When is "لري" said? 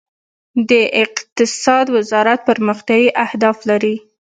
3.69-3.95